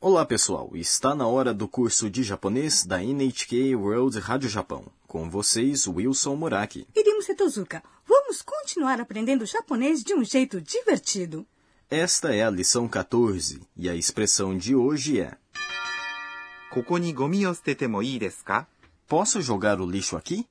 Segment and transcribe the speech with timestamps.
[0.00, 0.70] Olá, pessoal!
[0.74, 4.84] Está na hora do curso de japonês da NHK World Rádio Japão.
[5.06, 6.86] Com vocês, Wilson Muraki.
[6.94, 11.46] Irimo Setozuka, vamos continuar aprendendo japonês de um jeito divertido.
[11.90, 15.36] Esta é a lição 14 e a expressão de hoje é:
[16.72, 18.68] ここにゴミを捨ててもいいですか
[19.08, 20.46] Posso jogar o lixo aqui?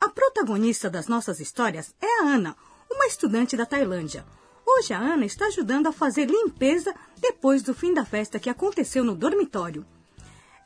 [0.00, 2.56] A protagonista das nossas histórias é a Ana,
[2.90, 4.24] uma estudante da Tailândia.
[4.69, 9.01] Hoje a Ana está ajudando a fazer limpeza depois do fim da festa que aconteceu
[9.01, 9.85] no dormitório.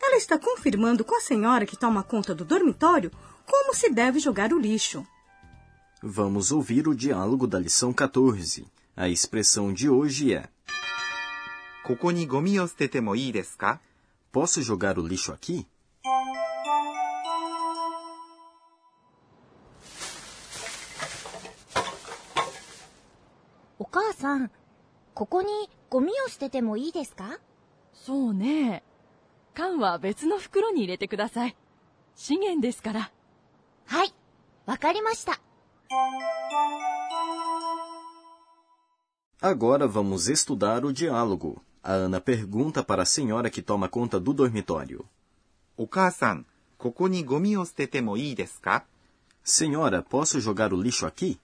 [0.01, 3.11] Ela está confirmando com a senhora que toma conta do dormitório
[3.45, 5.05] como se deve jogar o lixo.
[6.01, 8.65] Vamos ouvir o diálogo da lição 14.
[8.97, 10.49] A expressão de hoje é:
[14.31, 15.67] Posso jogar o lixo aqui?
[23.81, 24.51] お母さん、
[25.15, 25.49] ここに
[25.89, 27.39] ゴミを捨ててもいいですか
[27.95, 28.83] そうね。
[29.55, 31.55] 缶は別の袋に入れてください。
[32.15, 33.11] 資源ですから。
[33.87, 34.13] はい、
[34.67, 35.41] わかりました。
[39.41, 41.63] Agora vamos estudar o diálogo.
[41.81, 45.05] A Ana pergunta para a senhora que toma conta do dormitório:
[45.77, 46.45] お母さん、
[46.77, 48.85] ここにゴミを捨ててもいいですか
[49.43, 51.39] Senhora, posso jogar o lixo aqui?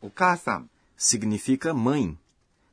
[0.00, 2.18] お母さん、significa mãe.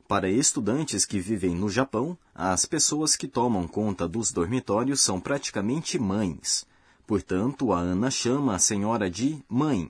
[0.08, 5.98] Para estudantes que vivem no Japão, as pessoas que tomam conta dos dormitórios são praticamente
[5.98, 6.66] mães.
[7.06, 9.88] Portanto, a Ana chama a senhora de mãe.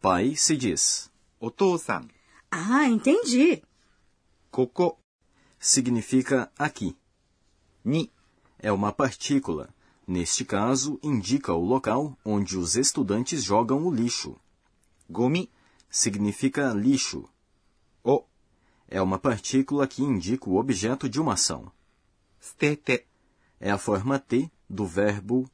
[0.00, 2.08] Pai se diz Otosan.
[2.50, 3.62] Ah, entendi.
[4.50, 4.98] Koko
[5.58, 6.96] significa aqui.
[7.84, 8.10] Ni
[8.58, 9.68] é uma partícula.
[10.06, 14.36] Neste caso, indica o local onde os estudantes jogam o lixo.
[15.08, 15.50] Gomi
[15.90, 17.28] significa lixo.
[18.04, 18.24] O
[18.88, 21.70] é uma partícula que indica o objeto de uma ação.
[22.42, 23.06] Stete
[23.60, 25.48] é a forma T do verbo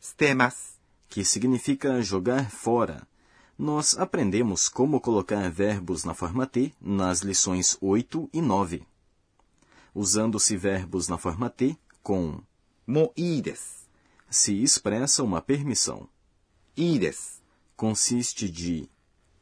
[0.00, 0.78] stemas,
[1.08, 3.06] que significa jogar fora.
[3.58, 8.86] Nós aprendemos como colocar verbos na forma T nas lições 8 e 9.
[9.94, 12.40] Usando-se verbos na forma T com
[12.86, 13.12] mo
[14.30, 16.08] se expressa uma permissão.
[16.76, 17.40] Ides
[17.76, 18.88] consiste de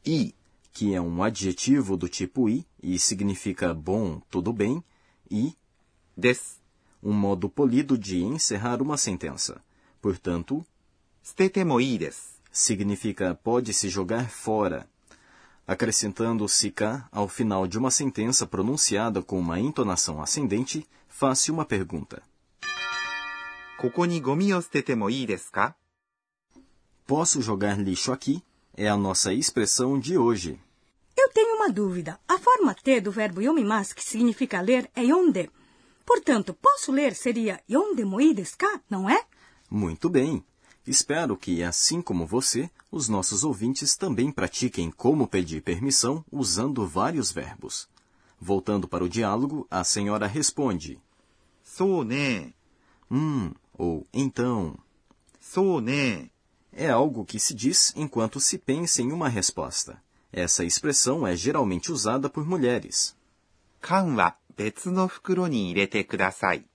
[0.05, 0.33] i
[0.75, 4.83] que é um adjetivo do tipo i e significa bom, tudo bem,
[5.31, 5.55] e
[6.17, 6.59] des,
[7.01, 9.63] um modo polido de encerrar uma sentença.
[10.01, 10.65] Portanto,
[11.23, 14.85] stetemoides significa pode-se jogar fora,
[15.65, 22.21] Acrescentando-se ka ao final de uma sentença pronunciada com uma entonação ascendente, faça uma pergunta.
[27.07, 28.43] Posso jogar lixo aqui?
[28.77, 30.59] É a nossa expressão de hoje
[31.65, 32.19] uma dúvida.
[32.27, 35.49] A forma T do verbo yomimas, que significa ler, é yonde.
[36.05, 39.25] Portanto, posso ler seria yonde moides ka, não é?
[39.69, 40.43] Muito bem.
[40.85, 47.31] Espero que, assim como você, os nossos ouvintes também pratiquem como pedir permissão usando vários
[47.31, 47.89] verbos.
[48.39, 50.99] Voltando para o diálogo, a senhora responde:
[51.63, 52.53] Sou né.
[53.09, 54.77] Hum, ou então.
[55.41, 56.29] Sou né.
[56.71, 59.99] É algo que se diz enquanto se pensa em uma resposta.
[60.32, 63.16] Essa expressão é geralmente usada por mulheres.
[63.80, 66.66] 缶は別の袋に入れてください。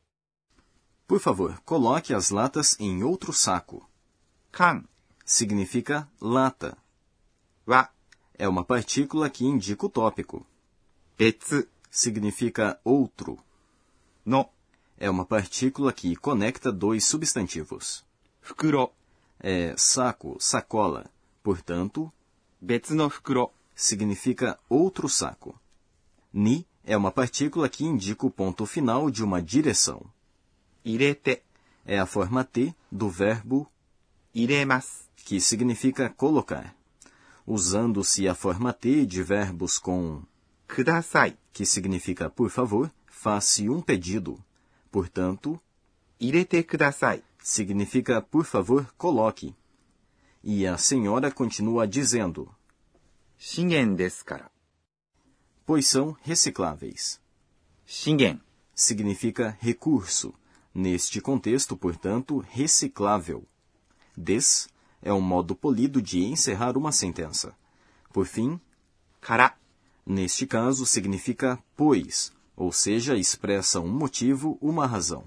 [1.07, 3.83] Por favor, coloque as latas em outro saco.
[4.51, 4.87] 缶
[5.25, 6.77] Significa lata.
[7.65, 7.91] は
[8.37, 10.45] É uma partícula que indica o tópico.
[11.17, 13.37] 別 Significa outro.
[14.25, 14.49] の
[14.97, 18.03] É uma partícula que conecta dois substantivos.
[18.41, 18.91] 袋、
[19.39, 21.09] É saco, sacola.
[21.43, 22.11] Portanto,
[22.61, 25.55] 別の袋、 significa outro saco.
[26.33, 30.05] Ni é uma partícula que indica o ponto final de uma direção.
[30.83, 31.43] 入れて、
[31.85, 33.67] É a forma T do verbo
[34.33, 35.09] 入れます。
[35.25, 36.75] que significa colocar.
[37.47, 40.23] Usando-se a forma T de verbos com
[40.67, 41.37] ください。
[41.53, 44.37] que significa por favor, faz-se um pedido.
[44.91, 45.59] Portanto,
[46.19, 47.23] 入れてください。
[47.41, 49.53] significa por favor, coloque.
[50.43, 52.49] E a senhora continua dizendo,
[53.37, 54.51] 資源ですから。
[55.65, 57.19] pois são recicláveis.
[57.85, 58.41] 資源、
[58.75, 60.33] Significa recurso.
[60.73, 63.47] Neste contexto, portanto, reciclável.
[64.17, 64.67] Des
[65.01, 67.55] é um modo polido de encerrar uma sentença.
[68.11, 68.59] Por fim,
[69.21, 69.57] から、
[70.05, 75.23] neste caso, significa pois, ou seja, expressa um motivo, uma razão.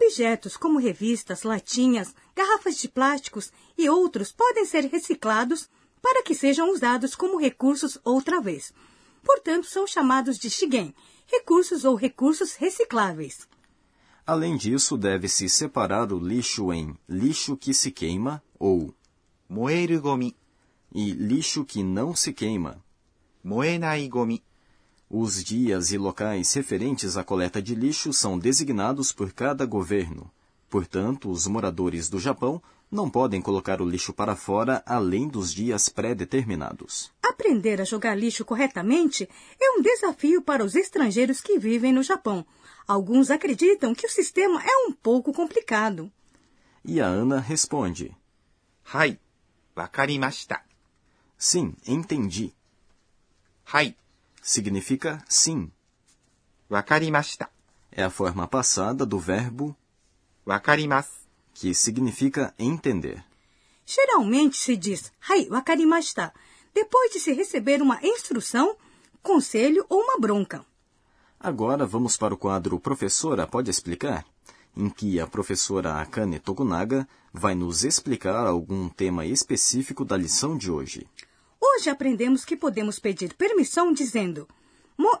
[0.00, 5.68] Objetos como revistas, latinhas, garrafas de plásticos e outros podem ser reciclados
[6.00, 8.72] para que sejam usados como recursos outra vez.
[9.24, 10.94] Portanto, são chamados de shigen,
[11.26, 13.48] recursos ou recursos recicláveis.
[14.24, 18.94] Além disso, deve-se separar o lixo em lixo que se queima ou
[19.48, 20.36] moeru gomi
[20.94, 22.82] e lixo que não se queima.
[23.42, 24.44] Moenai gomi.
[25.10, 30.30] Os dias e locais referentes à coleta de lixo são designados por cada governo.
[30.68, 35.88] Portanto, os moradores do Japão não podem colocar o lixo para fora além dos dias
[35.88, 37.10] pré-determinados.
[37.22, 39.26] Aprender a jogar lixo corretamente
[39.58, 42.44] é um desafio para os estrangeiros que vivem no Japão.
[42.86, 46.12] Alguns acreditam que o sistema é um pouco complicado.
[46.84, 48.14] E a Ana responde:
[48.92, 49.18] Hai,
[49.74, 50.60] wakarimashita.
[51.36, 52.52] Sim, entendi.
[53.64, 53.94] Hai,
[54.42, 55.70] significa sim.
[56.70, 57.48] Wakarimashita
[57.90, 59.76] é a forma passada do verbo
[60.46, 61.10] wakarimasu,
[61.54, 63.24] que significa entender.
[63.86, 66.32] Geralmente se diz hai wakarimashita
[66.74, 68.76] depois de se receber uma instrução,
[69.22, 70.64] conselho ou uma bronca.
[71.40, 74.24] Agora vamos para o quadro Professora Pode Explicar,
[74.76, 80.70] em que a professora Akane Tokunaga vai nos explicar algum tema específico da lição de
[80.70, 81.06] hoje.
[81.60, 84.48] Hoje aprendemos que podemos pedir permissão dizendo
[84.96, 85.20] mo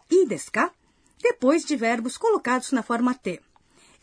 [1.20, 3.40] depois de verbos colocados na forma T.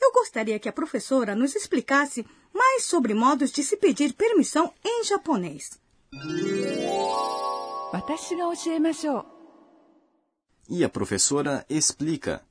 [0.02, 5.04] Eu gostaria que a professora nos explicasse mais sobre modos de se pedir permissão em
[5.04, 5.80] japonês.
[10.70, 12.44] E a professora explica.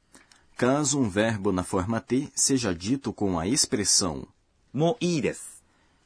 [0.57, 4.27] Caso um verbo na forma T seja dito com a expressão
[4.75, 4.97] mo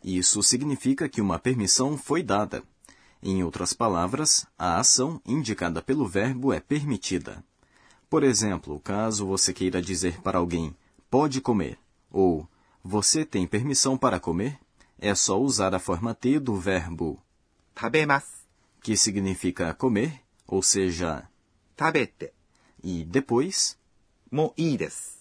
[0.05, 2.63] isso significa que uma permissão foi dada.
[3.23, 7.45] Em outras palavras, a ação indicada pelo verbo é permitida.
[8.09, 10.75] Por exemplo, caso você queira dizer para alguém
[11.11, 11.79] pode comer
[12.11, 12.49] ou
[12.83, 14.59] você tem permissão para comer,
[14.99, 17.21] é só usar a forma T do verbo
[17.75, 18.27] tabemasu,
[18.81, 21.29] que significa comer, ou seja,
[21.77, 22.33] tabete,
[22.83, 23.79] e depois
[24.31, 25.19] mo desu.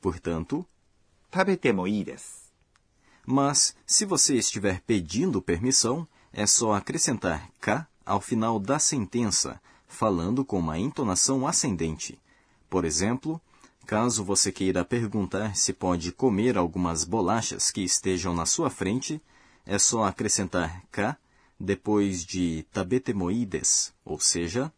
[0.00, 0.66] Portanto,
[1.30, 2.48] tabete mo desu.
[3.26, 6.06] Mas se você estiver pedindo permissão,
[6.38, 12.16] é só acrescentar K ao final da sentença, falando com uma entonação ascendente.
[12.70, 13.40] Por exemplo,
[13.84, 19.20] caso você queira perguntar se pode comer algumas bolachas que estejam na sua frente,
[19.66, 21.16] é só acrescentar K
[21.58, 24.72] depois de tabetemoides, ou seja,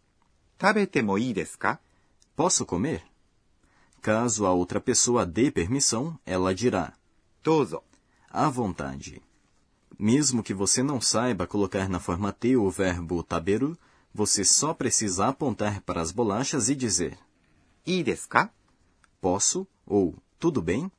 [0.57, 1.79] tabetemoides ka?
[2.35, 3.05] Posso comer?
[4.01, 6.95] Caso a outra pessoa dê permissão, ela dirá:
[7.43, 7.83] tozo,
[8.31, 9.21] À vontade.
[10.03, 13.77] Mesmo que você não saiba colocar na forma T o verbo taberu,
[14.15, 17.19] você só precisa apontar para as bolachas e dizer:
[17.85, 18.51] Ideska?
[19.21, 20.91] Posso ou tudo bem?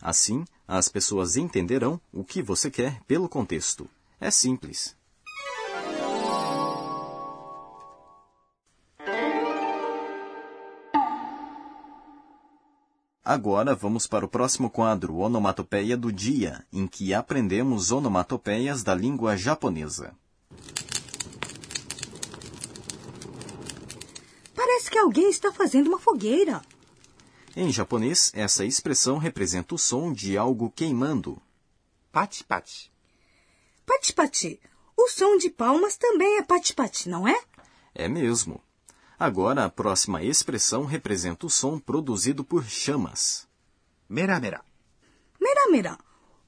[0.00, 3.86] Assim, as pessoas entenderão o que você quer pelo contexto.
[4.18, 4.96] É simples.
[13.28, 19.36] Agora vamos para o próximo quadro, Onomatopeia do Dia, em que aprendemos onomatopeias da língua
[19.36, 20.16] japonesa.
[24.54, 26.62] Parece que alguém está fazendo uma fogueira.
[27.54, 31.38] Em japonês, essa expressão representa o som de algo queimando.
[32.10, 32.90] Pati-pati.
[33.84, 34.58] Pati-pati.
[34.96, 37.38] O som de palmas também é pati-pati, não é?
[37.94, 38.58] É mesmo.
[39.18, 43.48] Agora, a próxima expressão representa o som produzido por chamas.
[44.08, 44.60] Meramera.
[45.40, 45.98] Meramera.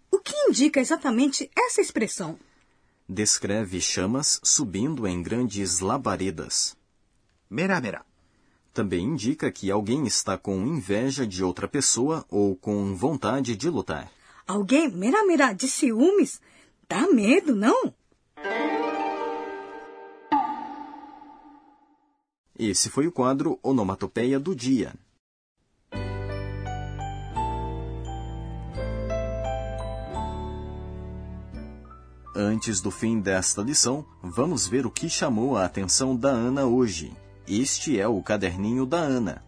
[0.08, 2.38] O que indica exatamente essa expressão?
[3.08, 6.76] Descreve chamas subindo em grandes labaredas.
[7.50, 8.04] Meramera.
[8.72, 14.12] Também indica que alguém está com inveja de outra pessoa ou com vontade de lutar.
[14.46, 16.40] Alguém meramera de ciúmes?
[16.88, 17.92] Dá medo, não?
[22.62, 24.92] Esse foi o quadro Onomatopeia do Dia.
[32.36, 37.16] Antes do fim desta lição, vamos ver o que chamou a atenção da Ana hoje.
[37.48, 39.42] Este é o caderninho da Ana.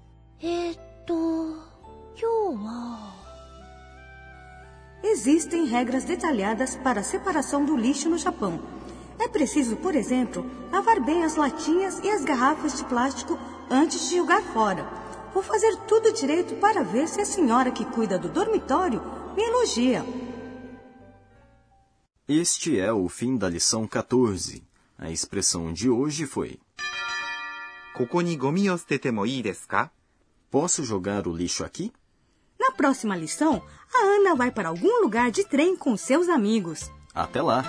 [5.05, 8.59] Existem regras detalhadas para a separação do lixo no Japão.
[9.23, 13.39] É preciso, por exemplo, lavar bem as latinhas e as garrafas de plástico
[13.71, 14.83] antes de jogar fora.
[15.33, 19.01] Vou fazer tudo direito para ver se a senhora que cuida do dormitório
[19.37, 20.05] me elogia.
[22.27, 24.65] Este é o fim da lição 14.
[24.99, 26.59] A expressão de hoje foi:
[30.51, 31.93] Posso jogar o lixo aqui?
[32.59, 33.63] Na próxima lição,
[33.95, 36.91] a Ana vai para algum lugar de trem com seus amigos.
[37.15, 37.63] Até lá!